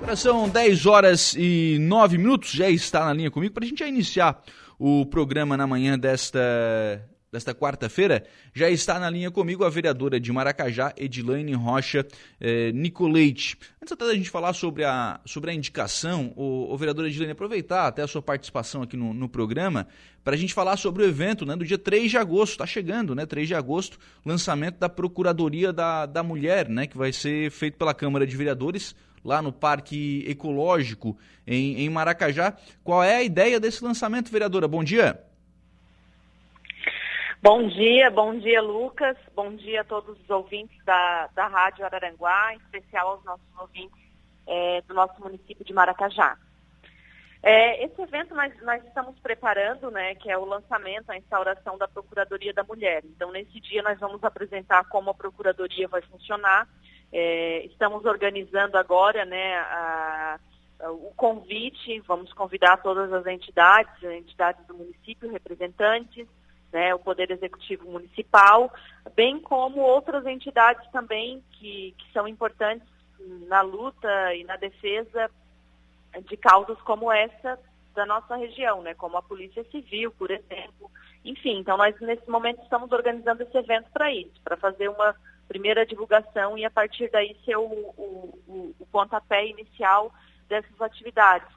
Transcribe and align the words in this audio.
Agora 0.00 0.14
são 0.14 0.48
10 0.48 0.86
horas 0.86 1.34
e 1.36 1.76
9 1.80 2.18
minutos, 2.18 2.52
já 2.52 2.70
está 2.70 3.04
na 3.04 3.12
linha 3.12 3.32
comigo 3.32 3.52
para 3.52 3.64
a 3.64 3.68
gente 3.68 3.80
já 3.80 3.88
iniciar 3.88 4.40
o 4.78 5.04
programa 5.04 5.56
na 5.56 5.66
manhã 5.66 5.98
desta, 5.98 6.38
desta 7.30 7.54
quarta-feira. 7.54 8.24
Já 8.54 8.70
está 8.70 8.98
na 8.98 9.10
linha 9.10 9.30
comigo 9.30 9.64
a 9.64 9.70
vereadora 9.70 10.18
de 10.18 10.32
Maracajá, 10.32 10.92
Edilaine 10.96 11.52
Rocha 11.54 12.06
eh, 12.40 12.72
Nicoleite. 12.72 13.58
Antes 13.82 13.92
até 13.92 14.06
da 14.06 14.14
gente 14.14 14.30
falar 14.30 14.52
sobre 14.52 14.84
a, 14.84 15.20
sobre 15.24 15.50
a 15.50 15.54
indicação, 15.54 16.32
o, 16.36 16.72
o 16.72 16.76
vereador 16.76 17.06
Edilaine, 17.06 17.32
aproveitar 17.32 17.86
até 17.86 18.02
a 18.02 18.06
sua 18.06 18.22
participação 18.22 18.82
aqui 18.82 18.96
no, 18.96 19.12
no 19.12 19.28
programa 19.28 19.86
para 20.24 20.34
a 20.34 20.38
gente 20.38 20.52
falar 20.52 20.76
sobre 20.76 21.02
o 21.02 21.06
evento 21.06 21.46
né, 21.46 21.56
do 21.56 21.64
dia 21.64 21.78
3 21.78 22.10
de 22.10 22.18
agosto. 22.18 22.52
Está 22.52 22.66
chegando, 22.66 23.14
né? 23.14 23.26
3 23.26 23.48
de 23.48 23.54
agosto, 23.54 23.98
lançamento 24.24 24.78
da 24.78 24.88
Procuradoria 24.88 25.72
da, 25.72 26.06
da 26.06 26.22
Mulher, 26.22 26.68
né? 26.68 26.86
Que 26.86 26.96
vai 26.96 27.12
ser 27.12 27.50
feito 27.50 27.76
pela 27.76 27.94
Câmara 27.94 28.26
de 28.26 28.36
Vereadores 28.36 28.94
lá 29.24 29.42
no 29.42 29.52
Parque 29.52 30.24
Ecológico 30.26 31.16
em, 31.46 31.80
em 31.80 31.90
Maracajá. 31.90 32.56
Qual 32.84 33.02
é 33.02 33.16
a 33.16 33.22
ideia 33.22 33.58
desse 33.60 33.82
lançamento, 33.82 34.30
vereadora? 34.30 34.68
Bom 34.68 34.82
dia. 34.84 35.27
Bom 37.40 37.68
dia, 37.68 38.10
bom 38.10 38.38
dia, 38.38 38.60
Lucas. 38.60 39.16
Bom 39.34 39.54
dia 39.54 39.82
a 39.82 39.84
todos 39.84 40.20
os 40.20 40.30
ouvintes 40.30 40.76
da, 40.84 41.28
da 41.34 41.46
Rádio 41.46 41.84
Araranguá, 41.84 42.54
em 42.54 42.58
especial 42.58 43.10
aos 43.10 43.24
nossos 43.24 43.46
ouvintes 43.58 43.98
é, 44.46 44.82
do 44.82 44.94
nosso 44.94 45.20
município 45.20 45.64
de 45.64 45.72
Maracajá. 45.72 46.36
É, 47.42 47.84
esse 47.84 48.02
evento 48.02 48.34
nós, 48.34 48.52
nós, 48.62 48.84
estamos 48.84 49.18
preparando, 49.20 49.90
né, 49.90 50.16
que 50.16 50.28
é 50.28 50.36
o 50.36 50.44
lançamento, 50.44 51.10
a 51.10 51.16
instauração 51.16 51.78
da 51.78 51.86
Procuradoria 51.86 52.52
da 52.52 52.64
Mulher. 52.64 53.02
Então, 53.04 53.30
nesse 53.30 53.60
dia, 53.60 53.82
nós 53.82 53.98
vamos 54.00 54.22
apresentar 54.24 54.84
como 54.88 55.10
a 55.10 55.14
Procuradoria 55.14 55.86
vai 55.86 56.02
funcionar 56.02 56.66
é, 57.12 57.64
estamos 57.66 58.04
organizando 58.04 58.76
agora 58.76 59.24
né, 59.24 59.56
a, 59.56 60.38
a, 60.80 60.90
o 60.90 61.12
convite, 61.16 62.00
vamos 62.00 62.32
convidar 62.32 62.76
todas 62.78 63.12
as 63.12 63.26
entidades, 63.26 64.02
entidades 64.02 64.66
do 64.66 64.74
município, 64.74 65.30
representantes, 65.30 66.26
né, 66.72 66.94
o 66.94 66.98
Poder 66.98 67.30
Executivo 67.30 67.90
Municipal, 67.90 68.72
bem 69.14 69.40
como 69.40 69.80
outras 69.80 70.26
entidades 70.26 70.88
também 70.90 71.42
que, 71.52 71.94
que 71.96 72.12
são 72.12 72.28
importantes 72.28 72.86
na 73.48 73.60
luta 73.62 74.34
e 74.34 74.44
na 74.44 74.56
defesa 74.56 75.30
de 76.26 76.36
causas 76.36 76.80
como 76.82 77.10
essa 77.12 77.58
da 77.94 78.06
nossa 78.06 78.36
região, 78.36 78.82
né, 78.82 78.94
como 78.94 79.16
a 79.16 79.22
Polícia 79.22 79.64
Civil, 79.70 80.12
por 80.12 80.30
exemplo. 80.30 80.90
Enfim, 81.24 81.58
então 81.58 81.76
nós 81.76 81.98
nesse 82.00 82.28
momento 82.30 82.62
estamos 82.62 82.92
organizando 82.92 83.42
esse 83.42 83.56
evento 83.56 83.90
para 83.90 84.12
isso, 84.12 84.40
para 84.44 84.56
fazer 84.56 84.88
uma 84.88 85.14
primeira 85.48 85.84
divulgação 85.84 86.56
e 86.56 86.64
a 86.64 86.70
partir 86.70 87.10
daí 87.10 87.36
ser 87.44 87.56
o, 87.56 87.62
o, 87.62 88.38
o, 88.46 88.74
o 88.78 88.86
pontapé 88.86 89.46
inicial 89.46 90.12
dessas 90.48 90.80
atividades. 90.80 91.48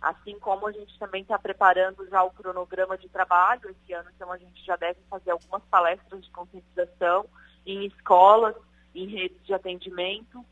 Assim 0.00 0.38
como 0.38 0.66
a 0.66 0.72
gente 0.72 0.98
também 0.98 1.22
está 1.22 1.38
preparando 1.38 2.08
já 2.08 2.22
o 2.22 2.30
cronograma 2.30 2.96
de 2.98 3.08
trabalho 3.08 3.70
esse 3.70 3.92
ano, 3.92 4.08
então 4.14 4.30
a 4.30 4.38
gente 4.38 4.64
já 4.64 4.76
deve 4.76 4.98
fazer 5.08 5.30
algumas 5.30 5.62
palestras 5.64 6.24
de 6.24 6.30
conscientização 6.30 7.26
em 7.64 7.86
escolas, 7.86 8.54
em 8.94 9.06
redes 9.06 9.44
de 9.44 9.52
atendimento, 9.52 10.44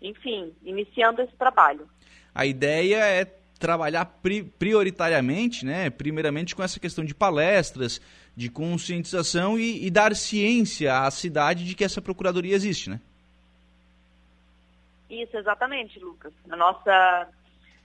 enfim, 0.00 0.54
iniciando 0.62 1.22
esse 1.22 1.34
trabalho. 1.36 1.88
A 2.34 2.46
ideia 2.46 3.04
é 3.06 3.24
trabalhar 3.58 4.06
pri 4.06 4.42
prioritariamente, 4.42 5.64
né, 5.64 5.90
primeiramente 5.90 6.56
com 6.56 6.62
essa 6.62 6.80
questão 6.80 7.04
de 7.04 7.14
palestras, 7.14 8.00
de 8.34 8.48
conscientização 8.48 9.58
e, 9.58 9.86
e, 9.86 9.90
dar 9.90 10.16
ciência 10.16 11.00
à 11.00 11.10
cidade 11.10 11.64
de 11.64 11.74
que 11.74 11.84
essa 11.84 12.00
procuradoria 12.00 12.54
existe, 12.54 12.88
né? 12.88 13.00
Isso, 15.10 15.36
exatamente, 15.36 15.98
Lucas. 15.98 16.32
Na 16.46 16.56
nossa, 16.56 17.28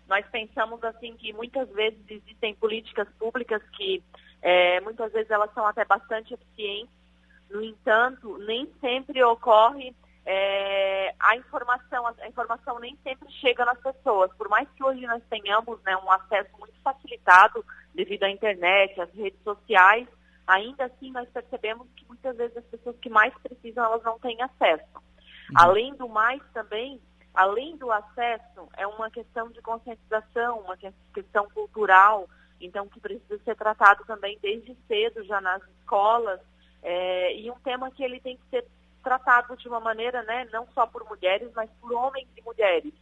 nós 0.08 0.26
pensamos 0.28 0.84
assim 0.84 1.16
que 1.18 1.34
muitas 1.34 1.70
vezes 1.70 2.00
existem 2.08 2.56
políticas 2.56 3.08
públicas 3.18 3.62
que 3.74 4.04
é, 4.42 4.80
muitas 4.82 5.12
vezes 5.12 5.32
elas 5.32 5.52
são 5.54 5.66
até 5.66 5.84
bastante 5.86 6.34
eficientes. 6.34 6.94
No 7.50 7.64
entanto, 7.64 8.38
nem 8.40 8.72
sempre 8.80 9.24
ocorre 9.24 9.96
é, 10.26 11.14
a 11.20 11.36
informação, 11.36 12.06
a 12.08 12.28
informação 12.28 12.80
nem 12.80 12.98
sempre 13.04 13.32
chega 13.34 13.64
nas 13.64 13.80
pessoas. 13.80 14.32
Por 14.36 14.50
mais 14.50 14.68
que 14.76 14.84
hoje 14.84 15.06
nós 15.06 15.22
tenhamos 15.30 15.82
né, 15.84 15.96
um 15.98 16.12
acesso 16.12 16.50
muito 16.60 16.76
facilitado 16.84 17.64
devido 17.94 18.24
à 18.24 18.30
internet, 18.30 19.00
às 19.00 19.12
redes 19.14 19.40
sociais, 19.44 20.08
ainda 20.48 20.86
assim 20.86 21.12
nós 21.12 21.30
percebemos 21.30 21.88
que 21.96 22.06
muitas 22.08 22.36
vezes 22.36 22.58
as 22.58 22.66
pessoas 22.66 22.98
que 23.00 23.10
mais 23.10 23.34
precisam, 23.42 23.86
elas 23.86 24.04
não 24.04 24.20
têm 24.20 24.42
acesso. 24.42 24.86
Uhum. 24.96 25.56
Além 25.58 25.96
do 25.96 26.10
mais 26.10 26.42
também, 26.54 27.00
além 27.36 27.78
do 27.78 27.92
acesso, 27.92 28.70
é 28.78 28.88
uma 28.88 29.12
questão 29.12 29.50
de 29.50 29.62
conscientização, 29.62 30.60
uma 30.60 30.78
questão 31.14 31.50
cultural, 31.50 32.28
então 32.60 32.88
que 32.88 33.00
precisa 33.00 33.38
ser 33.44 33.56
tratado 33.56 34.04
também 34.06 34.40
desde 34.42 34.76
cedo, 34.88 35.24
já 35.24 35.42
nas 35.42 35.62
escolas, 35.80 36.40
é, 36.82 37.36
e 37.36 37.50
um 37.52 37.60
tema 37.60 37.92
que 37.92 38.04
ele 38.04 38.20
tem 38.20 38.38
que 38.38 38.50
ser 38.50 38.66
tratado 39.04 39.56
de 39.58 39.68
uma 39.68 39.80
maneira, 39.80 40.24
né, 40.24 40.48
não 40.52 40.68
só 40.74 40.88
por 40.88 41.04
mulheres, 41.08 41.52
mas 41.56 41.70
por 41.80 41.94
homens 41.94 42.28
e 42.36 42.42
mulheres. 42.42 42.94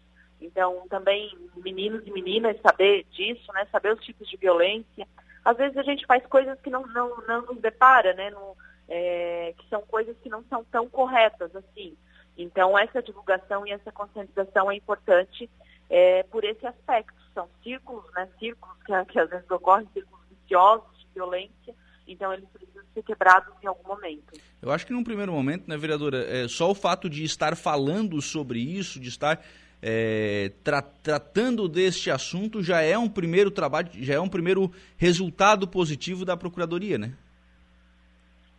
Então, 0.41 0.85
também 0.89 1.31
meninos 1.55 2.05
e 2.05 2.11
meninas 2.11 2.59
saber 2.61 3.05
disso, 3.11 3.51
né, 3.53 3.65
saber 3.71 3.93
os 3.93 4.03
tipos 4.03 4.27
de 4.27 4.35
violência. 4.35 5.07
Às 5.45 5.55
vezes 5.55 5.77
a 5.77 5.83
gente 5.83 6.05
faz 6.05 6.25
coisas 6.25 6.59
que 6.59 6.69
não, 6.69 6.85
não, 6.87 7.17
não 7.25 7.41
nos 7.43 7.61
depara, 7.61 8.13
né, 8.13 8.29
no, 8.31 8.57
é, 8.89 9.53
que 9.57 9.67
são 9.69 9.81
coisas 9.81 10.15
que 10.21 10.29
não 10.29 10.43
são 10.49 10.63
tão 10.65 10.89
corretas 10.89 11.55
assim. 11.55 11.95
Então, 12.37 12.77
essa 12.77 13.01
divulgação 13.01 13.65
e 13.67 13.71
essa 13.71 13.91
conscientização 13.91 14.71
é 14.71 14.75
importante 14.75 15.49
é, 15.89 16.23
por 16.23 16.43
esse 16.43 16.65
aspecto. 16.65 17.13
São 17.33 17.47
círculos, 17.63 18.05
né, 18.13 18.27
círculos 18.39 18.75
que, 18.85 19.05
que 19.05 19.19
às 19.19 19.29
vezes 19.29 19.49
ocorrem, 19.49 19.87
círculos 19.93 20.23
viciosos 20.29 20.99
de 20.99 21.07
violência, 21.13 21.75
então 22.07 22.33
eles 22.33 22.47
precisam 22.49 22.83
ser 22.93 23.03
quebrados 23.03 23.53
em 23.61 23.67
algum 23.67 23.87
momento. 23.87 24.39
Eu 24.61 24.71
acho 24.71 24.85
que 24.85 24.93
num 24.93 25.03
primeiro 25.03 25.31
momento, 25.31 25.67
né, 25.67 25.77
vereadora, 25.77 26.23
é, 26.25 26.47
só 26.47 26.69
o 26.69 26.75
fato 26.75 27.09
de 27.09 27.23
estar 27.23 27.55
falando 27.55 28.21
sobre 28.21 28.59
isso, 28.59 28.99
de 28.99 29.09
estar 29.09 29.43
é, 29.81 30.51
tra 30.63 30.81
tratando 30.81 31.67
deste 31.67 32.09
assunto 32.09 32.63
já 32.63 32.81
é 32.81 32.97
um 32.97 33.09
primeiro 33.09 33.51
trabalho, 33.51 33.89
já 33.93 34.13
é 34.13 34.19
um 34.19 34.29
primeiro 34.29 34.71
resultado 34.97 35.67
positivo 35.67 36.23
da 36.23 36.37
Procuradoria, 36.37 36.97
né? 36.97 37.13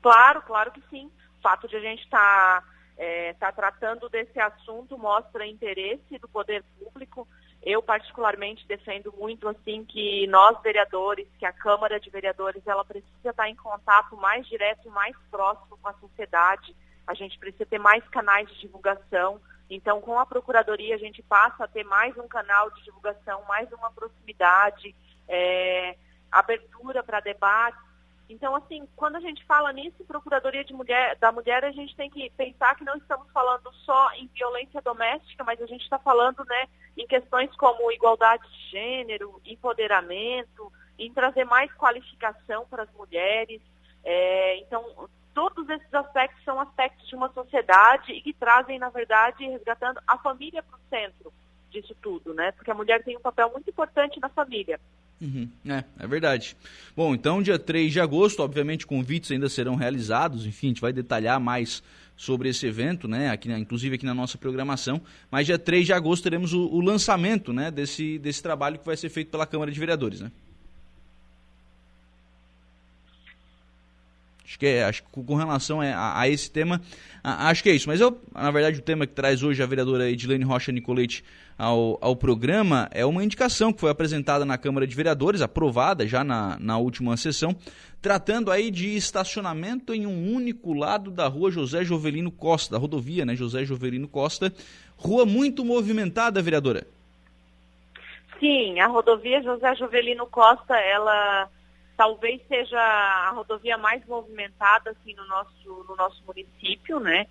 Claro, 0.03 0.43
claro 0.43 0.71
que 0.71 0.83
sim. 0.91 1.11
O 1.39 1.43
fato 1.43 1.67
de 1.67 1.77
a 1.77 1.81
gente 1.81 2.03
estar 2.03 2.61
tá, 2.61 2.69
é, 2.97 3.32
tá 3.34 3.50
tratando 3.53 4.09
desse 4.09 4.38
assunto 4.38 4.97
mostra 4.97 5.47
interesse 5.47 6.19
do 6.19 6.28
poder 6.28 6.62
público 6.78 7.27
eu 7.65 7.82
particularmente 7.82 8.66
defendo 8.66 9.12
muito 9.19 9.49
assim 9.49 9.84
que 9.87 10.27
nós 10.27 10.60
vereadores, 10.62 11.27
que 11.38 11.47
a 11.47 11.53
Câmara 11.53 11.99
de 11.99 12.10
Vereadores, 12.10 12.62
ela 12.66 12.84
precisa 12.84 13.31
estar 13.31 13.49
em 13.49 13.56
contato 13.56 14.15
mais 14.19 14.47
direto 14.47 14.87
e 14.87 14.91
mais 14.91 15.16
próximo 15.31 15.78
com 15.81 15.88
a 15.88 15.94
sociedade. 15.94 16.77
A 17.06 17.15
gente 17.15 17.38
precisa 17.38 17.65
ter 17.65 17.78
mais 17.78 18.06
canais 18.09 18.47
de 18.50 18.60
divulgação. 18.60 19.41
Então, 19.71 19.99
com 20.03 20.19
a 20.19 20.26
Procuradoria, 20.26 20.94
a 20.94 20.99
gente 20.99 21.22
passa 21.22 21.65
a 21.65 21.69
ter 21.69 21.84
mais 21.84 22.15
um 22.19 22.28
canal 22.28 22.71
de 22.71 22.84
divulgação, 22.84 23.43
mais 23.49 23.72
uma 23.72 23.91
proximidade, 23.91 24.94
é, 25.26 25.97
abertura 26.31 27.03
para 27.03 27.21
debates 27.21 27.81
então, 28.29 28.55
assim, 28.57 28.89
quando 28.97 29.17
a 29.17 29.21
gente 29.21 29.45
fala 29.45 29.73
nisso, 29.73 30.05
Procuradoria 30.05 30.65
de 30.65 30.73
mulher, 30.73 31.17
da 31.17 31.31
Mulher, 31.31 31.65
a 31.65 31.73
gente 31.73 31.95
tem 31.95 32.09
que 32.09 32.31
pensar 32.31 32.75
que 32.75 32.85
não 32.85 32.97
estamos 32.97 33.31
falando 33.33 33.73
só 33.85 34.12
em 34.15 34.27
violência 34.29 34.81
doméstica, 34.81 35.45
mas 35.45 35.61
a 35.61 35.67
gente 35.67 35.83
está 35.83 35.99
falando 35.99 36.45
né, 36.45 36.67
em 36.97 37.07
questões 37.07 37.55
como 37.57 37.93
igualdade 37.93 38.43
de 38.49 38.71
gênero, 38.71 39.41
empoderamento, 39.45 40.73
em 40.99 41.12
trazer 41.12 41.45
mais 41.45 41.73
qualificação 41.75 42.67
para 42.67 42.85
as 42.85 42.93
mulheres. 42.93 43.61
É, 44.03 44.56
então, 44.59 45.09
todos 45.35 45.69
esses 45.69 45.93
aspectos 45.93 46.43
são 46.45 46.59
aspectos 46.59 47.06
de 47.06 47.15
uma 47.15 47.31
sociedade 47.33 48.12
e 48.12 48.23
que 48.23 48.33
trazem, 48.33 48.79
na 48.79 48.89
verdade, 48.89 49.47
resgatando 49.47 50.01
a 50.06 50.17
família 50.19 50.62
para 50.62 50.77
o 50.77 50.89
centro 50.89 51.33
disso 51.71 51.95
tudo, 52.01 52.33
né? 52.33 52.53
Porque 52.53 52.71
a 52.71 52.75
mulher 52.75 53.03
tem 53.03 53.17
um 53.17 53.21
papel 53.21 53.50
muito 53.50 53.69
importante 53.69 54.21
na 54.21 54.29
família. 54.29 54.81
Uhum, 55.20 55.49
é, 55.66 55.84
é 55.99 56.06
verdade. 56.06 56.56
Bom, 56.96 57.14
então 57.14 57.43
dia 57.43 57.58
3 57.58 57.93
de 57.93 58.00
agosto, 58.00 58.40
obviamente 58.40 58.87
convites 58.87 59.31
ainda 59.31 59.49
serão 59.49 59.75
realizados, 59.75 60.44
enfim, 60.44 60.66
a 60.66 60.70
gente 60.70 60.81
vai 60.81 60.93
detalhar 60.93 61.40
mais 61.40 61.82
sobre 62.16 62.49
esse 62.49 62.66
evento, 62.66 63.08
né, 63.08 63.31
aqui, 63.31 63.50
inclusive 63.52 63.96
aqui 63.96 64.06
na 64.06 64.14
nossa 64.14 64.38
programação, 64.38 65.00
mas 65.31 65.46
dia 65.46 65.58
3 65.58 65.87
de 65.87 65.93
agosto 65.93 66.22
teremos 66.22 66.52
o, 66.52 66.66
o 66.66 66.81
lançamento, 66.81 67.52
né, 67.52 67.70
desse, 67.70 68.19
desse 68.19 68.43
trabalho 68.43 68.78
que 68.78 68.87
vai 68.87 68.96
ser 68.96 69.08
feito 69.08 69.31
pela 69.31 69.46
Câmara 69.46 69.70
de 69.70 69.81
Vereadores, 69.81 70.20
né? 70.20 70.31
Acho 74.44 74.58
que 74.58 74.67
é, 74.67 74.85
acho 74.85 75.02
que 75.02 75.08
com 75.11 75.35
relação 75.35 75.81
a, 75.81 76.20
a 76.20 76.29
esse 76.29 76.50
tema, 76.50 76.81
a, 77.23 77.49
acho 77.49 77.62
que 77.62 77.70
é 77.70 77.73
isso. 77.73 77.88
Mas 77.88 78.00
eu, 78.00 78.20
na 78.35 78.50
verdade, 78.50 78.79
o 78.79 78.82
tema 78.82 79.06
que 79.06 79.14
traz 79.14 79.43
hoje 79.43 79.62
a 79.62 79.67
vereadora 79.67 80.11
Edilene 80.11 80.44
Rocha 80.44 80.70
Nicolete 80.70 81.25
ao, 81.58 81.99
ao 82.00 82.14
programa 82.14 82.88
é 82.93 83.06
uma 83.06 83.25
indicação 83.25 83.73
que 83.73 83.81
foi 83.81 83.91
apresentada 83.91 84.44
na 84.44 84.58
Câmara 84.58 84.87
de 84.87 84.94
Vereadores, 84.94 85.41
aprovada 85.41 86.06
já 86.06 86.23
na, 86.23 86.58
na 86.61 86.76
última 86.76 87.17
sessão, 87.17 87.56
tratando 88.02 88.50
aí 88.50 88.70
de 88.70 88.94
estacionamento 88.94 89.94
em 89.94 90.06
um 90.06 90.35
único 90.35 90.75
lado 90.75 91.11
da 91.11 91.26
rua 91.26 91.50
José 91.50 91.82
Jovelino 91.82 92.31
Costa, 92.31 92.73
da 92.75 92.79
rodovia, 92.79 93.25
né, 93.25 93.35
José 93.35 93.64
Jovelino 93.64 94.08
Costa, 94.08 94.52
rua 94.97 95.25
muito 95.25 95.64
movimentada, 95.64 96.43
vereadora. 96.43 96.87
Sim, 98.38 98.79
a 98.81 98.88
rodovia 98.88 99.43
José 99.43 99.75
Jovelino 99.76 100.26
Costa, 100.26 100.76
ela 100.76 101.49
talvez 101.96 102.41
seja 102.49 102.79
a 102.79 103.31
rodovia 103.31 103.79
mais 103.79 104.05
movimentada 104.06 104.91
assim, 104.91 105.14
no, 105.14 105.26
nosso, 105.26 105.85
no 105.88 105.96
nosso 105.96 106.23
município, 106.26 106.99
né? 107.00 107.26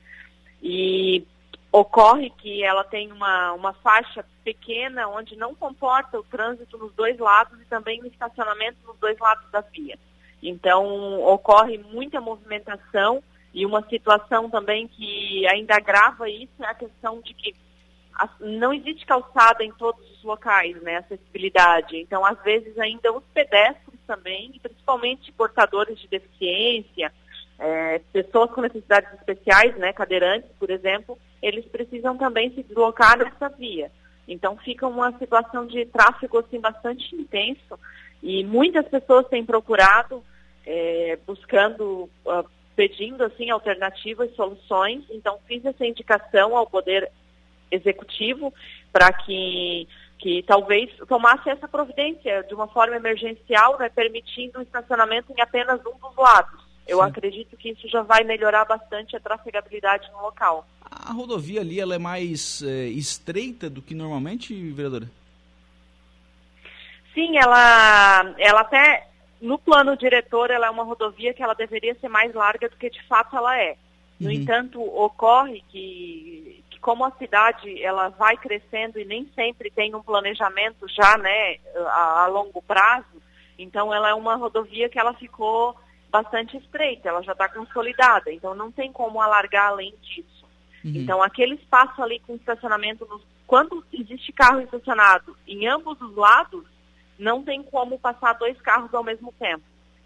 E 0.62 1.26
ocorre 1.72 2.30
que 2.30 2.64
ela 2.64 2.84
tem 2.84 3.12
uma, 3.12 3.54
uma 3.54 3.74
faixa 3.74 4.24
pequena 4.44 5.08
onde 5.08 5.36
não 5.36 5.56
comporta 5.56 6.20
o 6.20 6.24
trânsito 6.24 6.78
nos 6.78 6.94
dois 6.94 7.18
lados 7.18 7.60
e 7.60 7.66
também 7.66 8.02
o 8.02 8.08
estacionamento 8.08 8.78
nos 8.86 8.98
dois 9.00 9.18
lados 9.18 9.50
da 9.52 9.62
via. 9.62 9.98
Então, 10.42 11.22
ocorre 11.24 11.78
muita 11.78 12.22
movimentação 12.22 13.24
e 13.54 13.66
uma 13.66 13.82
situação 13.88 14.50
também 14.50 14.88
que 14.88 15.48
ainda 15.48 15.76
agrava 15.76 16.30
isso 16.30 16.52
é 16.62 16.66
a 16.66 16.76
questão 16.76 17.22
de 17.22 17.34
que 17.34 17.56
não 18.40 18.74
existe 18.74 19.06
calçada 19.06 19.64
em 19.64 19.72
todos 19.72 20.02
os 20.12 20.24
locais, 20.24 20.82
né, 20.82 20.98
acessibilidade. 20.98 21.98
Então, 21.98 22.26
às 22.26 22.42
vezes, 22.44 22.78
ainda 22.78 23.12
os 23.12 23.24
pedestres 23.34 24.00
também, 24.06 24.60
principalmente 24.62 25.32
portadores 25.32 26.00
de 26.00 26.08
deficiência, 26.08 27.12
é, 27.60 28.00
pessoas 28.12 28.52
com 28.52 28.62
necessidades 28.62 29.12
especiais, 29.14 29.76
né, 29.78 29.94
cadeirantes, 29.94 30.50
por 30.60 30.70
exemplo, 30.70 31.18
eles 31.42 31.66
precisam 31.66 32.18
também 32.18 32.54
se 32.54 32.64
deslocar 32.64 33.18
nessa 33.18 33.50
via. 33.50 33.92
Então 34.28 34.58
fica 34.58 34.88
uma 34.88 35.12
situação 35.18 35.66
de 35.66 35.86
tráfego 35.86 36.40
assim 36.40 36.60
bastante 36.60 37.16
intenso 37.16 37.78
e 38.22 38.44
muitas 38.44 38.88
pessoas 38.88 39.28
têm 39.28 39.46
procurado, 39.46 40.24
é, 40.66 41.20
buscando, 41.28 42.10
uh, 42.26 42.50
pedindo 42.76 43.24
assim 43.24 43.50
alternativas, 43.50 44.34
soluções. 44.36 45.04
Então 45.10 45.38
fiz 45.46 45.66
essa 45.66 45.86
indicação 45.86 46.56
ao 46.56 46.66
poder 46.66 47.12
executivo 47.74 48.54
para 48.92 49.12
que 49.12 49.88
que 50.24 50.42
talvez 50.44 50.90
tomasse 51.06 51.50
essa 51.50 51.68
providência 51.68 52.44
de 52.44 52.54
uma 52.54 52.66
forma 52.66 52.96
emergencial, 52.96 53.78
né, 53.78 53.90
permitindo 53.90 54.60
o 54.60 54.62
estacionamento 54.62 55.34
em 55.34 55.42
apenas 55.42 55.82
um 55.82 55.98
dos 56.00 56.16
lados. 56.16 56.64
Eu 56.88 57.00
Sim. 57.00 57.04
acredito 57.04 57.58
que 57.58 57.72
isso 57.72 57.90
já 57.90 58.04
vai 58.04 58.24
melhorar 58.24 58.64
bastante 58.64 59.18
a 59.18 59.20
trafegabilidade 59.20 60.10
no 60.14 60.22
local. 60.22 60.66
A 60.90 61.12
rodovia 61.12 61.60
ali 61.60 61.78
ela 61.78 61.96
é 61.96 61.98
mais 61.98 62.64
é, 62.64 62.86
estreita 62.86 63.70
do 63.70 63.82
que 63.82 63.94
normalmente, 63.94 64.54
vereadora? 64.72 65.10
Sim, 67.14 67.38
ela, 67.38 68.34
ela 68.38 68.62
até 68.62 69.08
no 69.42 69.60
plano 69.60 69.98
diretor 69.98 70.50
ela 70.50 70.68
é 70.68 70.70
uma 70.70 70.84
rodovia 70.84 71.34
que 71.34 71.44
ela 71.44 71.54
deveria 71.54 71.96
ser 71.96 72.08
mais 72.08 72.34
larga 72.34 72.70
do 72.70 72.78
que 72.78 72.90
de 72.90 73.04
fato 73.04 73.36
ela 73.36 73.60
é. 73.60 73.76
No 74.20 74.30
uhum. 74.30 74.36
entanto, 74.36 74.82
ocorre 74.82 75.62
que, 75.70 76.63
que 76.63 76.63
como 76.84 77.06
a 77.06 77.12
cidade 77.12 77.82
ela 77.82 78.10
vai 78.10 78.36
crescendo 78.36 79.00
e 79.00 79.06
nem 79.06 79.26
sempre 79.34 79.72
tem 79.72 79.96
um 79.96 80.04
planejamento 80.04 80.86
já, 80.90 81.18
né, 81.18 81.56
a, 81.88 82.26
a 82.26 82.28
longo 82.28 82.62
prazo, 82.62 83.24
então 83.58 83.94
ela 83.94 84.10
é 84.10 84.14
uma 84.14 84.36
rodovia 84.36 84.90
que 84.90 85.00
ela 85.00 85.14
ficou 85.14 85.76
bastante 86.10 86.58
estreita, 86.58 87.08
ela 87.08 87.24
já 87.24 87.32
está 87.32 87.48
consolidada, 87.48 88.32
então 88.34 88.54
não 88.54 88.70
tem 88.70 88.92
como 88.92 89.22
alargar 89.22 89.70
além 89.70 89.96
disso. 90.02 90.46
Uhum. 90.84 90.92
Então 90.94 91.24
aquele 91.24 91.56
espaço 91.56 92.04
ali 92.04 92.20
com 92.20 92.36
estacionamento, 92.36 93.08
quando 93.48 93.84
existe 93.94 94.34
carro 94.34 94.60
estacionado 94.60 95.38
em 95.48 95.66
ambos 95.66 96.00
os 96.02 96.16
lados, 96.18 96.66
não 97.18 97.44
tem 97.44 97.64
como 97.64 97.98
passar 97.98 98.34
dois 98.34 98.60
carros 98.62 98.94
ao 98.94 99.06
mesmo 99.06 99.34
tempo. 99.40 99.64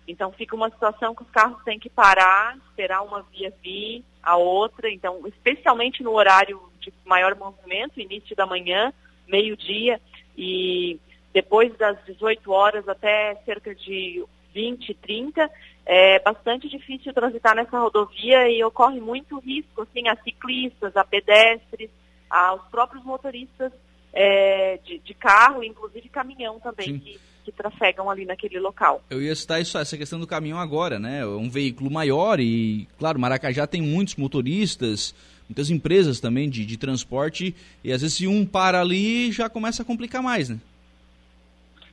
Então 0.07 0.31
fica 0.31 0.55
uma 0.55 0.69
situação 0.69 1.15
que 1.15 1.23
os 1.23 1.29
carros 1.31 1.61
têm 1.63 1.79
que 1.79 1.89
parar, 1.89 2.55
esperar 2.69 3.01
uma 3.01 3.23
via 3.23 3.51
vir, 3.63 4.05
a 4.27 4.35
outra, 4.35 4.91
então 4.91 5.25
especialmente 5.25 6.03
no 6.03 6.11
horário 6.11 6.61
de 6.91 7.09
maior 7.09 7.35
movimento, 7.35 7.99
início 7.99 8.35
da 8.35 8.45
manhã, 8.45 8.93
meio-dia 9.27 9.99
e 10.37 10.99
depois 11.33 11.75
das 11.77 11.97
18 12.05 12.51
horas 12.51 12.87
até 12.87 13.35
cerca 13.45 13.73
de 13.75 14.23
20, 14.53 14.93
30, 14.95 15.49
é 15.85 16.19
bastante 16.19 16.67
difícil 16.67 17.13
transitar 17.13 17.55
nessa 17.55 17.79
rodovia 17.79 18.49
e 18.49 18.63
ocorre 18.63 18.99
muito 18.99 19.39
risco 19.39 19.83
assim, 19.83 20.07
a 20.07 20.15
ciclistas, 20.23 20.95
a 20.95 21.03
pedestres, 21.03 21.89
aos 22.29 22.61
próprios 22.69 23.03
motoristas 23.05 23.71
é, 24.13 24.79
de, 24.83 24.99
de, 24.99 25.13
carro, 25.13 25.63
inclusive 25.63 26.09
caminhão 26.09 26.59
também, 26.59 26.97
que, 26.99 27.19
que 27.45 27.51
trafegam 27.51 28.09
ali 28.09 28.25
naquele 28.25 28.59
local. 28.59 29.01
Eu 29.09 29.21
ia 29.21 29.35
citar 29.35 29.61
isso, 29.61 29.77
essa 29.77 29.97
questão 29.97 30.19
do 30.19 30.27
caminhão 30.27 30.59
agora, 30.59 30.99
né? 30.99 31.25
Um 31.25 31.49
veículo 31.49 31.91
maior 31.91 32.39
e, 32.39 32.87
claro, 32.97 33.19
Maracajá 33.19 33.67
tem 33.67 33.81
muitos 33.81 34.15
motoristas, 34.15 35.13
muitas 35.49 35.69
empresas 35.69 36.19
também 36.19 36.49
de, 36.49 36.65
de 36.65 36.77
transporte, 36.77 37.55
e 37.83 37.91
às 37.91 38.01
vezes 38.01 38.17
se 38.17 38.27
um 38.27 38.45
para 38.45 38.81
ali 38.81 39.31
já 39.31 39.49
começa 39.49 39.81
a 39.81 39.85
complicar 39.85 40.21
mais, 40.21 40.49
né? 40.49 40.59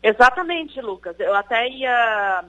Exatamente, 0.03 0.81
Lucas. 0.81 1.19
Eu 1.19 1.35
até 1.35 1.67
ia 1.69 2.45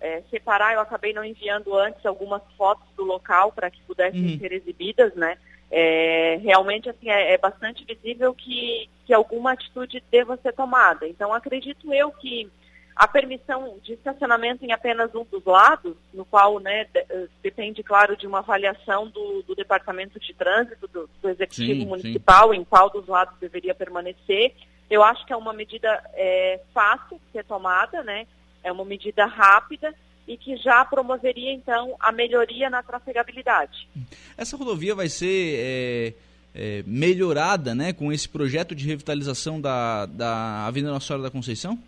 é, 0.00 0.22
separar, 0.30 0.74
eu 0.74 0.80
acabei 0.80 1.12
não 1.12 1.24
enviando 1.24 1.76
antes 1.76 2.04
algumas 2.06 2.42
fotos 2.56 2.86
do 2.96 3.04
local 3.04 3.50
para 3.52 3.70
que 3.70 3.80
pudessem 3.82 4.32
uhum. 4.32 4.38
ser 4.38 4.52
exibidas, 4.52 5.14
né? 5.14 5.36
É, 5.70 6.38
realmente 6.42 6.90
assim 6.90 7.08
é, 7.08 7.32
é, 7.32 7.38
bastante 7.38 7.82
visível 7.84 8.34
que, 8.34 8.90
que 9.06 9.14
alguma 9.14 9.52
atitude 9.52 10.02
deva 10.10 10.36
ser 10.36 10.52
tomada. 10.52 11.08
Então 11.08 11.32
acredito 11.32 11.92
eu 11.94 12.10
que 12.12 12.50
a 12.94 13.08
permissão 13.08 13.78
de 13.82 13.94
estacionamento 13.94 14.64
em 14.64 14.72
apenas 14.72 15.14
um 15.14 15.24
dos 15.24 15.44
lados, 15.44 15.94
no 16.12 16.24
qual 16.24 16.60
né, 16.60 16.86
eh, 16.94 17.26
depende, 17.42 17.82
claro, 17.82 18.16
de 18.16 18.26
uma 18.26 18.38
avaliação 18.38 19.08
do, 19.08 19.42
do 19.42 19.54
Departamento 19.54 20.20
de 20.20 20.34
Trânsito, 20.34 20.86
do, 20.88 21.08
do 21.20 21.28
Executivo 21.28 21.80
sim, 21.80 21.86
Municipal, 21.86 22.50
sim. 22.52 22.60
em 22.60 22.64
qual 22.64 22.90
dos 22.90 23.06
lados 23.06 23.34
deveria 23.40 23.74
permanecer, 23.74 24.54
eu 24.90 25.02
acho 25.02 25.24
que 25.24 25.32
é 25.32 25.36
uma 25.36 25.54
medida 25.54 26.02
é, 26.12 26.60
fácil 26.74 27.16
de 27.16 27.32
ser 27.32 27.44
tomada, 27.44 28.02
né? 28.02 28.26
É 28.62 28.70
uma 28.70 28.84
medida 28.84 29.24
rápida 29.24 29.94
e 30.28 30.36
que 30.36 30.56
já 30.56 30.84
promoveria, 30.84 31.50
então, 31.50 31.96
a 31.98 32.12
melhoria 32.12 32.68
na 32.68 32.82
trafegabilidade. 32.82 33.88
Essa 34.36 34.56
rodovia 34.56 34.94
vai 34.94 35.08
ser 35.08 35.56
é, 35.58 36.14
é, 36.54 36.82
melhorada 36.86 37.74
né, 37.74 37.92
com 37.92 38.12
esse 38.12 38.28
projeto 38.28 38.74
de 38.74 38.86
revitalização 38.86 39.60
da, 39.60 40.06
da 40.06 40.66
Avenida 40.66 40.92
Nossa 40.92 41.06
Senhora 41.06 41.22
da 41.22 41.30
Conceição? 41.30 41.78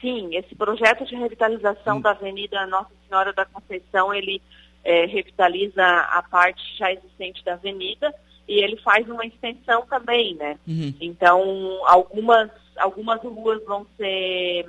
Sim, 0.00 0.34
esse 0.36 0.54
projeto 0.54 1.04
de 1.04 1.16
revitalização 1.16 1.98
hum. 1.98 2.00
da 2.00 2.10
Avenida 2.10 2.66
Nossa 2.66 2.90
Senhora 3.08 3.32
da 3.32 3.44
Conceição, 3.44 4.12
ele 4.12 4.42
é, 4.84 5.06
revitaliza 5.06 5.84
a 5.84 6.22
parte 6.22 6.62
já 6.78 6.92
existente 6.92 7.44
da 7.44 7.54
avenida, 7.54 8.14
e 8.48 8.62
ele 8.62 8.76
faz 8.76 9.08
uma 9.08 9.26
extensão 9.26 9.84
também, 9.86 10.34
né? 10.36 10.56
Uhum. 10.66 10.94
Então, 11.00 11.80
algumas, 11.84 12.50
algumas 12.76 13.20
ruas 13.20 13.62
vão 13.64 13.84
ser, 13.96 14.64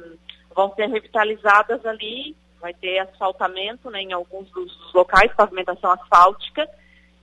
vão 0.55 0.73
ser 0.73 0.87
revitalizadas 0.87 1.85
ali, 1.85 2.35
vai 2.59 2.73
ter 2.73 2.97
asfaltamento 2.99 3.89
né, 3.91 4.01
em 4.01 4.13
alguns 4.13 4.49
dos 4.51 4.93
locais, 4.93 5.31
pavimentação 5.35 5.91
asfáltica, 5.91 6.67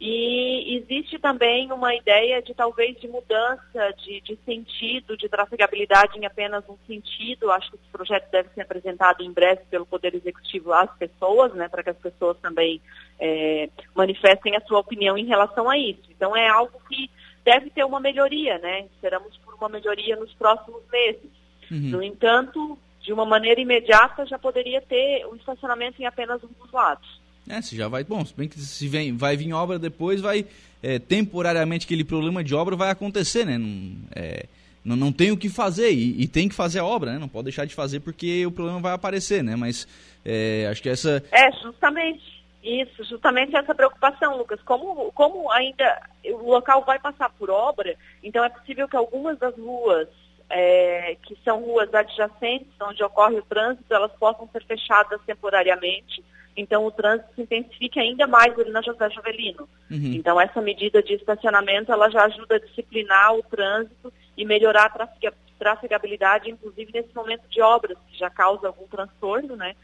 e 0.06 0.76
existe 0.76 1.18
também 1.18 1.72
uma 1.72 1.94
ideia 1.94 2.42
de 2.42 2.52
talvez 2.52 2.94
de 3.00 3.08
mudança 3.08 3.90
de, 4.04 4.20
de, 4.20 4.38
sentido, 4.44 5.16
de 5.16 5.30
trafegabilidade 5.30 6.18
em 6.18 6.26
apenas 6.26 6.62
um 6.68 6.76
sentido. 6.86 7.50
Acho 7.50 7.70
que 7.70 7.76
esse 7.76 7.88
projeto 7.90 8.30
deve 8.30 8.50
ser 8.50 8.60
apresentado 8.60 9.22
em 9.22 9.32
breve 9.32 9.62
pelo 9.70 9.86
Poder 9.86 10.14
Executivo 10.14 10.74
às 10.74 10.94
pessoas, 10.98 11.54
né, 11.54 11.70
para 11.70 11.82
que 11.82 11.88
as 11.88 11.96
pessoas 11.96 12.36
também 12.42 12.82
é, 13.18 13.70
manifestem 13.94 14.54
a 14.54 14.60
sua 14.60 14.80
opinião 14.80 15.16
em 15.16 15.24
relação 15.24 15.70
a 15.70 15.78
isso. 15.78 16.02
Então 16.10 16.36
é 16.36 16.48
algo 16.48 16.78
que 16.86 17.10
deve 17.42 17.70
ter 17.70 17.84
uma 17.84 17.98
melhoria, 17.98 18.58
né? 18.58 18.80
Esperamos 18.94 19.34
por 19.38 19.54
uma 19.54 19.70
melhoria 19.70 20.16
nos 20.16 20.34
próximos 20.34 20.82
meses. 20.92 21.30
Uhum. 21.70 21.78
No 21.92 22.02
entanto, 22.02 22.78
de 23.00 23.10
uma 23.10 23.24
maneira 23.24 23.58
imediata 23.58 24.26
já 24.26 24.38
poderia 24.38 24.82
ter 24.82 25.24
o 25.24 25.34
estacionamento 25.34 26.02
em 26.02 26.04
apenas 26.04 26.44
um 26.44 26.48
dos 26.60 26.70
lados. 26.70 27.23
Se 27.62 27.76
já 27.76 27.88
vai. 27.88 28.04
Bom, 28.04 28.24
se 28.24 28.34
bem 28.34 28.48
que 28.48 28.58
se 28.58 28.88
vem, 28.88 29.16
vai 29.16 29.36
vir 29.36 29.52
obra 29.52 29.78
depois, 29.78 30.20
vai. 30.20 30.46
É, 30.82 30.98
temporariamente 30.98 31.86
aquele 31.86 32.04
problema 32.04 32.44
de 32.44 32.54
obra 32.54 32.76
vai 32.76 32.90
acontecer, 32.90 33.44
né? 33.44 33.56
Não, 33.56 33.96
é, 34.14 34.46
não, 34.84 34.96
não 34.96 35.12
tem 35.12 35.30
o 35.30 35.36
que 35.36 35.48
fazer 35.48 35.90
e, 35.92 36.22
e, 36.22 36.28
tem 36.28 36.48
que 36.48 36.54
fazer 36.54 36.80
a 36.80 36.84
obra, 36.84 37.12
né? 37.12 37.18
Não 37.18 37.28
pode 37.28 37.44
deixar 37.44 37.64
de 37.64 37.74
fazer 37.74 38.00
porque 38.00 38.44
o 38.44 38.52
problema 38.52 38.80
vai 38.80 38.92
aparecer, 38.92 39.42
né? 39.42 39.56
Mas 39.56 39.88
é, 40.24 40.66
acho 40.70 40.82
que 40.82 40.88
essa. 40.88 41.22
É, 41.30 41.50
justamente. 41.62 42.34
Isso, 42.62 43.04
justamente 43.04 43.54
essa 43.54 43.74
preocupação, 43.74 44.38
Lucas. 44.38 44.58
Como, 44.62 45.12
como 45.12 45.52
ainda 45.52 46.00
o 46.24 46.50
local 46.50 46.82
vai 46.82 46.98
passar 46.98 47.28
por 47.28 47.50
obra, 47.50 47.94
então 48.22 48.42
é 48.42 48.48
possível 48.48 48.88
que 48.88 48.96
algumas 48.96 49.38
das 49.38 49.54
ruas 49.54 50.08
é, 50.48 51.16
que 51.22 51.36
são 51.44 51.62
ruas 51.62 51.92
adjacentes, 51.92 52.72
onde 52.80 53.02
ocorre 53.02 53.36
o 53.36 53.42
trânsito, 53.42 53.92
elas 53.92 54.12
possam 54.12 54.48
ser 54.50 54.64
fechadas 54.64 55.20
temporariamente 55.26 56.24
então 56.56 56.86
o 56.86 56.90
trânsito 56.90 57.34
se 57.34 57.42
intensifica 57.42 58.00
ainda 58.00 58.26
mais 58.26 58.58
ali 58.58 58.70
na 58.70 58.82
José 58.82 59.10
Jovelino. 59.10 59.68
Uhum. 59.90 60.12
Então 60.14 60.40
essa 60.40 60.60
medida 60.60 61.02
de 61.02 61.14
estacionamento 61.14 61.92
ela 61.92 62.08
já 62.10 62.24
ajuda 62.24 62.56
a 62.56 62.60
disciplinar 62.60 63.34
o 63.34 63.42
trânsito 63.42 64.12
e 64.36 64.44
melhorar 64.44 64.86
a 64.86 65.32
trafegabilidade, 65.58 66.50
inclusive 66.50 66.92
nesse 66.92 67.14
momento 67.14 67.42
de 67.48 67.60
obras, 67.60 67.96
que 68.08 68.18
já 68.18 68.30
causa 68.30 68.66
algum 68.66 68.86
transtorno, 68.86 69.56
né? 69.56 69.74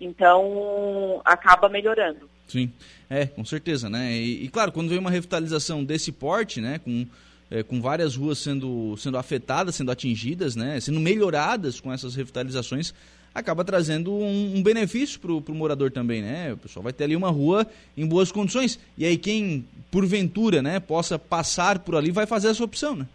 Então 0.00 1.20
acaba 1.24 1.68
melhorando. 1.68 2.28
Sim, 2.46 2.72
é, 3.08 3.26
com 3.26 3.44
certeza, 3.44 3.88
né? 3.88 4.12
E, 4.12 4.44
e 4.44 4.48
claro, 4.48 4.72
quando 4.72 4.88
vem 4.88 4.98
uma 4.98 5.10
revitalização 5.10 5.84
desse 5.84 6.10
porte, 6.10 6.60
né, 6.60 6.80
com 6.80 7.06
é, 7.50 7.62
com 7.62 7.80
várias 7.80 8.16
ruas 8.16 8.38
sendo, 8.38 8.96
sendo 8.96 9.18
afetadas, 9.18 9.74
sendo 9.74 9.90
atingidas, 9.90 10.54
né, 10.54 10.78
sendo 10.80 11.00
melhoradas 11.00 11.80
com 11.80 11.92
essas 11.92 12.14
revitalizações, 12.14 12.94
acaba 13.34 13.64
trazendo 13.64 14.12
um, 14.12 14.56
um 14.56 14.62
benefício 14.62 15.20
para 15.20 15.32
o 15.32 15.54
morador 15.54 15.90
também, 15.90 16.20
né? 16.22 16.52
O 16.52 16.56
pessoal 16.56 16.82
vai 16.82 16.92
ter 16.92 17.04
ali 17.04 17.14
uma 17.14 17.30
rua 17.30 17.66
em 17.96 18.06
boas 18.06 18.32
condições. 18.32 18.78
E 18.98 19.04
aí 19.04 19.16
quem, 19.16 19.66
porventura, 19.90 20.60
né, 20.60 20.80
possa 20.80 21.18
passar 21.18 21.78
por 21.78 21.94
ali 21.94 22.10
vai 22.10 22.26
fazer 22.26 22.48
essa 22.48 22.64
opção, 22.64 22.96
né? 22.96 23.06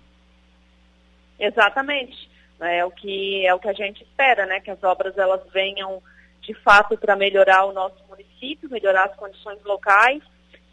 Exatamente. 1.40 2.30
É 2.62 2.86
o 2.86 2.92
que, 2.92 3.46
é 3.46 3.54
o 3.54 3.60
que 3.60 3.68
a 3.68 3.74
gente 3.74 4.02
espera, 4.04 4.46
né? 4.46 4.62
Que 4.62 4.72
as 4.72 4.82
obras 4.84 5.18
elas 5.18 5.42
venham 5.54 6.02
de 6.42 6.54
fato 6.54 6.98
para 6.98 7.16
melhorar 7.16 7.66
o 7.66 7.74
nosso 7.74 7.98
município, 8.08 8.70
melhorar 8.70 9.06
as 9.06 9.16
condições 9.16 9.60
locais. 9.66 10.24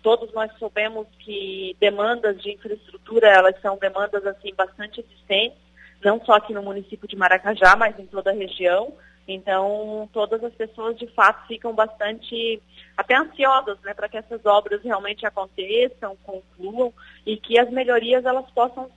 Todos 0.03 0.33
nós 0.33 0.51
soubemos 0.59 1.07
que 1.21 1.77
demandas 1.79 2.41
de 2.43 2.53
infraestrutura, 2.53 3.29
elas 3.29 3.61
são 3.61 3.79
demandas 3.79 4.27
assim 4.27 4.53
bastante 4.55 5.01
existentes, 5.01 5.59
não 6.05 6.23
só 6.25 6.35
aqui 6.35 6.53
no 6.53 6.63
município 6.63 7.07
de 7.07 7.17
Maracajá, 7.17 7.77
mas 7.77 7.99
em 7.99 8.07
toda 8.07 8.31
a 8.31 8.35
região. 8.35 8.93
Então, 9.27 10.09
todas 10.13 10.43
as 10.43 10.53
pessoas 10.55 10.99
de 10.99 11.07
fato 11.07 11.47
ficam 11.47 11.73
bastante 11.73 12.61
até 12.97 13.17
ansiosas, 13.17 13.79
né, 13.83 13.95
para 13.95 14.09
que 14.09 14.17
essas 14.17 14.45
obras 14.45 14.83
realmente 14.83 15.25
aconteçam, 15.25 16.17
concluam 16.25 16.93
e 17.25 17.37
que 17.37 17.57
as 17.59 17.71
melhorias 17.71 18.25
elas 18.25 18.51
possam 18.51 18.91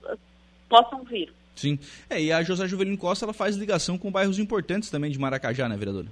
possam 0.68 1.04
vir. 1.04 1.32
Sim. 1.54 1.78
É, 2.10 2.20
e 2.20 2.32
a 2.32 2.42
José 2.42 2.66
Juvelino 2.66 2.98
Costa 2.98 3.24
ela 3.24 3.32
faz 3.32 3.56
ligação 3.56 3.96
com 3.96 4.10
bairros 4.10 4.38
importantes 4.38 4.90
também 4.90 5.10
de 5.10 5.18
Maracajá, 5.18 5.68
né, 5.68 5.76
vereadora? 5.76 6.08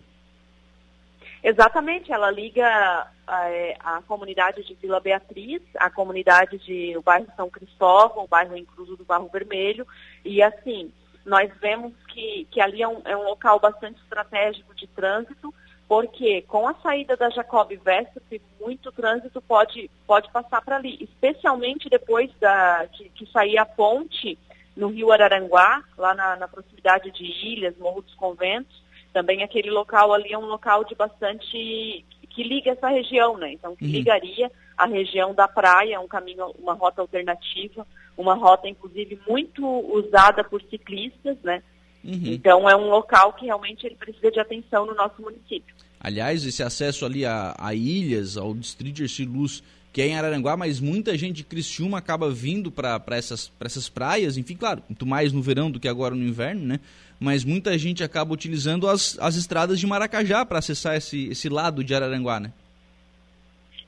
Exatamente, 1.42 2.10
ela 2.10 2.30
liga 2.30 3.08
a, 3.26 3.48
é, 3.48 3.76
a, 3.80 4.02
comunidade 4.02 4.64
de 4.64 4.74
Vila 4.74 5.00
Beatriz, 5.00 5.62
a 5.76 5.90
comunidade 5.90 6.58
de 6.58 6.96
o 6.96 7.02
bairro 7.02 7.26
São 7.36 7.50
Cristóvão, 7.50 8.24
o 8.24 8.28
bairro 8.28 8.56
Incluso 8.56 8.96
do 8.96 9.04
Barro 9.04 9.28
Vermelho, 9.32 9.86
e 10.24 10.42
assim, 10.42 10.92
nós 11.24 11.50
vemos 11.60 11.92
que, 12.08 12.46
que 12.50 12.60
ali 12.60 12.82
é 12.82 12.88
um, 12.88 13.00
é 13.04 13.16
um 13.16 13.24
local 13.24 13.58
bastante 13.58 14.00
estratégico 14.02 14.74
de 14.74 14.86
trânsito, 14.88 15.52
porque 15.88 16.42
com 16.42 16.66
a 16.66 16.74
saída 16.74 17.16
da 17.16 17.30
Jacob 17.30 17.68
Vestre, 17.70 18.40
muito 18.60 18.90
trânsito 18.92 19.40
pode, 19.42 19.90
pode 20.06 20.30
passar 20.30 20.62
para 20.62 20.76
ali, 20.76 20.96
especialmente 21.00 21.88
depois 21.88 22.30
da, 22.40 22.86
que, 22.92 23.08
que 23.10 23.26
sair 23.26 23.58
a 23.58 23.66
ponte 23.66 24.38
no 24.76 24.88
Rio 24.88 25.12
Araranguá, 25.12 25.84
lá 25.96 26.14
na, 26.14 26.36
na 26.36 26.48
proximidade 26.48 27.10
de 27.10 27.24
Ilhas, 27.24 27.76
Morro 27.78 28.02
dos 28.02 28.14
Conventos, 28.14 28.82
também 29.12 29.44
aquele 29.44 29.70
local 29.70 30.12
ali 30.12 30.32
é 30.32 30.38
um 30.38 30.46
local 30.46 30.84
de 30.84 30.94
bastante 30.94 32.04
que 32.34 32.42
liga 32.42 32.72
essa 32.72 32.88
região, 32.88 33.36
né? 33.36 33.52
Então 33.52 33.76
que 33.76 33.84
uhum. 33.84 33.90
ligaria 33.90 34.50
a 34.76 34.86
região 34.86 35.32
da 35.32 35.46
praia, 35.46 36.00
um 36.00 36.08
caminho, 36.08 36.52
uma 36.58 36.74
rota 36.74 37.00
alternativa, 37.00 37.86
uma 38.16 38.34
rota 38.34 38.68
inclusive 38.68 39.18
muito 39.28 39.64
usada 39.64 40.42
por 40.42 40.60
ciclistas, 40.62 41.36
né? 41.42 41.62
Uhum. 42.02 42.20
Então 42.24 42.68
é 42.68 42.76
um 42.76 42.88
local 42.88 43.32
que 43.32 43.46
realmente 43.46 43.86
ele 43.86 43.94
precisa 43.94 44.30
de 44.30 44.40
atenção 44.40 44.84
no 44.84 44.94
nosso 44.94 45.22
município. 45.22 45.74
Aliás, 46.00 46.44
esse 46.44 46.62
acesso 46.62 47.06
ali 47.06 47.24
a, 47.24 47.54
a 47.58 47.74
ilhas, 47.74 48.36
ao 48.36 48.52
distrito 48.52 48.96
de 48.96 49.04
Erciluz, 49.04 49.62
que 49.90 50.02
é 50.02 50.08
em 50.08 50.16
Araranguá, 50.16 50.56
mas 50.56 50.80
muita 50.80 51.16
gente 51.16 51.36
de 51.36 51.44
Criciúma 51.44 51.98
acaba 51.98 52.28
vindo 52.28 52.70
para 52.70 53.00
essas, 53.10 53.50
essas 53.60 53.88
praias, 53.88 54.36
enfim, 54.36 54.56
claro, 54.56 54.82
muito 54.88 55.06
mais 55.06 55.32
no 55.32 55.40
verão 55.40 55.70
do 55.70 55.78
que 55.78 55.86
agora 55.86 56.16
no 56.16 56.24
inverno, 56.24 56.66
né? 56.66 56.80
Mas 57.24 57.42
muita 57.42 57.76
gente 57.78 58.04
acaba 58.04 58.34
utilizando 58.34 58.86
as, 58.86 59.18
as 59.18 59.34
estradas 59.34 59.80
de 59.80 59.86
Maracajá 59.86 60.44
para 60.44 60.58
acessar 60.58 60.94
esse, 60.94 61.30
esse 61.30 61.48
lado 61.48 61.82
de 61.82 61.94
Araranguá, 61.94 62.38
né? 62.38 62.52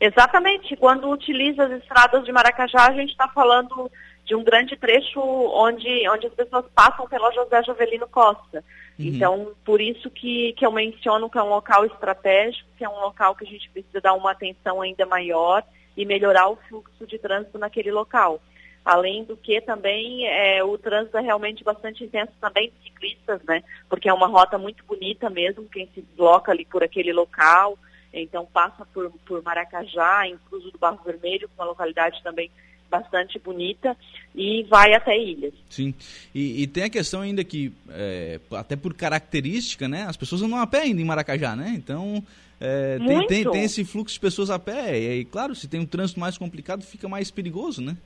Exatamente. 0.00 0.74
Quando 0.76 1.10
utiliza 1.10 1.64
as 1.64 1.72
estradas 1.82 2.24
de 2.24 2.32
Maracajá, 2.32 2.86
a 2.88 2.94
gente 2.94 3.10
está 3.10 3.28
falando 3.28 3.90
de 4.24 4.34
um 4.34 4.42
grande 4.42 4.74
trecho 4.74 5.20
onde, 5.20 6.08
onde 6.08 6.26
as 6.26 6.32
pessoas 6.32 6.64
passam 6.74 7.06
pela 7.06 7.30
José 7.32 7.62
Jovelino 7.62 8.08
Costa. 8.08 8.64
Uhum. 8.98 9.04
Então, 9.04 9.52
por 9.66 9.82
isso 9.82 10.10
que, 10.10 10.54
que 10.54 10.64
eu 10.64 10.72
menciono 10.72 11.28
que 11.28 11.36
é 11.36 11.42
um 11.42 11.50
local 11.50 11.84
estratégico, 11.84 12.70
que 12.78 12.84
é 12.86 12.88
um 12.88 13.00
local 13.00 13.34
que 13.34 13.44
a 13.44 13.46
gente 13.46 13.68
precisa 13.68 14.00
dar 14.00 14.14
uma 14.14 14.30
atenção 14.30 14.80
ainda 14.80 15.04
maior 15.04 15.62
e 15.94 16.06
melhorar 16.06 16.48
o 16.48 16.56
fluxo 16.68 17.06
de 17.06 17.18
trânsito 17.18 17.58
naquele 17.58 17.90
local. 17.90 18.40
Além 18.86 19.24
do 19.24 19.36
que 19.36 19.60
também 19.60 20.28
é, 20.28 20.62
o 20.62 20.78
trânsito 20.78 21.18
é 21.18 21.20
realmente 21.20 21.64
bastante 21.64 22.04
intenso 22.04 22.30
também 22.40 22.70
de 22.70 22.84
ciclistas, 22.84 23.42
né? 23.42 23.64
Porque 23.88 24.08
é 24.08 24.12
uma 24.12 24.28
rota 24.28 24.56
muito 24.56 24.84
bonita 24.84 25.28
mesmo, 25.28 25.64
quem 25.64 25.88
se 25.92 26.02
desloca 26.02 26.52
ali 26.52 26.64
por 26.64 26.84
aquele 26.84 27.12
local. 27.12 27.76
Então 28.14 28.46
passa 28.46 28.86
por, 28.94 29.10
por 29.26 29.42
Maracajá, 29.42 30.22
Cruz 30.48 30.70
do 30.70 30.78
Barro 30.78 31.00
Vermelho, 31.04 31.50
uma 31.58 31.66
localidade 31.66 32.22
também 32.22 32.48
bastante 32.88 33.40
bonita, 33.40 33.96
e 34.32 34.62
vai 34.70 34.94
até 34.94 35.18
ilhas. 35.18 35.52
Sim, 35.68 35.92
e, 36.32 36.62
e 36.62 36.66
tem 36.68 36.84
a 36.84 36.90
questão 36.90 37.22
ainda 37.22 37.42
que, 37.42 37.72
é, 37.90 38.38
até 38.52 38.76
por 38.76 38.94
característica, 38.94 39.88
né, 39.88 40.06
as 40.08 40.16
pessoas 40.16 40.42
andam 40.42 40.60
a 40.60 40.66
pé 40.66 40.82
ainda 40.82 41.02
em 41.02 41.04
Maracajá, 41.04 41.56
né? 41.56 41.74
Então 41.76 42.22
é, 42.60 42.98
tem, 42.98 43.26
tem, 43.26 43.50
tem, 43.50 43.64
esse 43.64 43.84
fluxo 43.84 44.14
de 44.14 44.20
pessoas 44.20 44.48
a 44.48 44.60
pé. 44.60 44.96
E 45.00 45.08
aí, 45.08 45.24
claro, 45.24 45.56
se 45.56 45.66
tem 45.66 45.80
um 45.80 45.86
trânsito 45.86 46.20
mais 46.20 46.38
complicado, 46.38 46.84
fica 46.84 47.08
mais 47.08 47.32
perigoso, 47.32 47.82
né? 47.82 47.96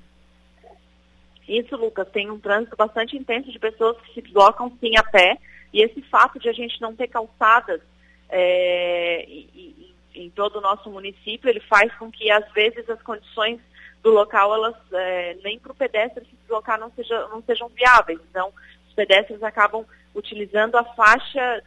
Isso, 1.49 1.77
Lucas, 1.77 2.09
tem 2.09 2.31
um 2.31 2.39
trânsito 2.39 2.77
bastante 2.77 3.17
intenso 3.17 3.51
de 3.51 3.59
pessoas 3.59 3.97
que 4.03 4.15
se 4.15 4.23
deslocam 4.23 4.73
sim 4.81 4.97
a 4.97 5.03
pé. 5.03 5.39
E 5.73 5.83
esse 5.83 6.03
fato 6.03 6.39
de 6.39 6.49
a 6.49 6.53
gente 6.53 6.81
não 6.81 6.95
ter 6.95 7.09
calçadas 7.09 7.81
é, 8.29 9.25
em, 9.25 9.95
em 10.15 10.31
todo 10.31 10.57
o 10.57 10.61
nosso 10.61 10.91
município, 10.91 11.49
ele 11.49 11.61
faz 11.61 11.93
com 11.95 12.11
que, 12.11 12.31
às 12.31 12.51
vezes, 12.53 12.89
as 12.89 13.01
condições 13.03 13.61
do 14.03 14.11
local, 14.11 14.55
elas 14.55 14.77
é, 14.93 15.37
nem 15.43 15.59
para 15.59 15.73
o 15.73 15.75
pedestre 15.75 16.25
se 16.25 16.37
deslocar 16.43 16.79
não, 16.79 16.91
seja, 16.93 17.29
não 17.29 17.43
sejam 17.43 17.69
viáveis. 17.69 18.21
Então, 18.31 18.53
os 18.89 18.95
pedestres 18.95 19.43
acabam 19.43 19.85
utilizando 20.15 20.77
a 20.77 20.85
faixa 20.85 21.63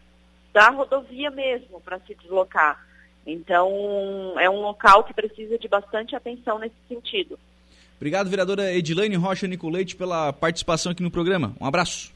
da 0.51 0.69
rodovia 0.69 1.31
mesmo 1.31 1.81
para 1.81 1.99
se 1.99 2.15
deslocar. 2.15 2.85
Então, 3.25 4.33
é 4.37 4.49
um 4.49 4.61
local 4.61 5.03
que 5.03 5.13
precisa 5.13 5.57
de 5.57 5.67
bastante 5.67 6.15
atenção 6.15 6.59
nesse 6.59 6.75
sentido. 6.87 7.39
Obrigado, 8.03 8.29
vereadora 8.29 8.69
Edilane 8.73 9.15
Rocha 9.15 9.47
Nicolete, 9.47 9.95
pela 9.95 10.33
participação 10.33 10.91
aqui 10.91 11.01
no 11.01 11.09
programa. 11.09 11.55
Um 11.57 11.65
abraço. 11.65 12.11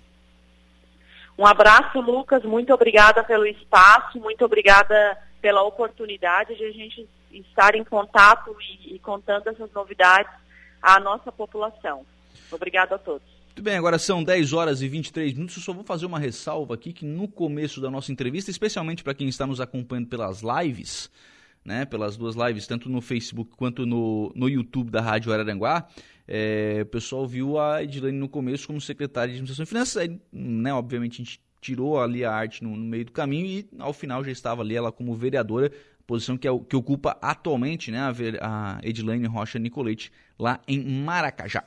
Um 1.38 1.48
abraço, 1.48 2.01
Lucas. 2.01 2.44
Muito 2.44 2.74
obrigada 2.74 3.24
pelo 3.24 3.46
espaço, 3.46 4.20
muito 4.20 4.44
obrigada 4.44 5.17
pela 5.39 5.63
oportunidade 5.63 6.58
de 6.58 6.65
a 6.65 6.72
gente 6.72 7.08
estar 7.32 7.74
em 7.74 7.86
contato 7.86 8.53
e, 8.60 8.96
e 8.96 9.00
contando 9.00 9.48
essas 9.48 9.72
novidades 9.72 10.29
à 10.82 11.00
nossa 11.00 11.32
população. 11.32 12.06
Obrigada 12.51 12.96
a 12.96 13.00
todos. 13.00 13.25
Muito 13.46 13.62
bem, 13.62 13.77
agora 13.77 13.98
são 13.98 14.22
10 14.22 14.51
horas 14.51 14.82
e 14.82 14.89
23 14.89 15.36
minutos. 15.36 15.56
Eu 15.56 15.63
só 15.63 15.72
vou 15.72 15.86
fazer 15.86 16.06
uma 16.06 16.20
ressalva 16.20 16.74
aqui 16.74 16.91
que 16.91 17.06
no 17.06 17.29
começo 17.29 17.79
da 17.79 17.89
nossa 17.89 18.12
entrevista, 18.12 18.51
especialmente 18.51 19.06
para 19.06 19.13
quem 19.13 19.29
está 19.29 19.48
nos 19.48 19.62
acompanhando 19.62 20.10
pelas 20.10 20.41
lives, 20.41 21.10
né, 21.67 21.83
pelas 21.83 22.15
duas 22.15 22.33
lives, 22.33 22.65
tanto 22.65 22.89
no 22.89 23.01
Facebook 23.01 23.51
quanto 23.57 23.86
no, 23.86 24.31
no 24.33 24.47
YouTube 24.47 24.89
da 24.89 25.01
Rádio 25.01 25.33
Araranguá, 25.33 25.86
é, 26.25 26.79
o 26.81 26.86
pessoal 26.86 27.27
viu 27.27 27.59
a 27.59 27.83
Edilane 27.83 28.17
no 28.17 28.29
começo 28.29 28.65
como 28.65 28.79
secretária 28.79 29.33
de 29.33 29.33
Administração 29.33 29.63
e 29.63 29.65
Finanças. 29.65 29.97
Aí, 29.97 30.17
né, 30.31 30.74
obviamente, 30.74 31.21
a 31.21 31.25
gente 31.25 31.41
tirou 31.59 32.01
ali 32.01 32.24
a 32.24 32.31
arte 32.31 32.63
no, 32.63 32.69
no, 32.69 32.86
meio 32.86 33.03
do 33.03 33.12
caminho 33.12 33.45
e 33.45 33.67
ao 33.79 33.91
final 33.91 34.24
já 34.24 34.31
estava 34.31 34.62
ali 34.62 34.77
ela 34.77 34.93
como 34.93 35.13
vereadora, 35.13 35.69
posição 36.05 36.38
que, 36.38 36.47
é, 36.47 36.59
que 36.69 36.75
ocupa 36.75 37.17
atualmente 37.21 37.91
né, 37.91 38.00
a, 38.39 38.77
a 38.77 39.29
Rocha 39.29 39.59
Nicolete 39.59 40.09
lá 40.39 40.62
em 40.65 40.79
Maracajá. 41.03 41.65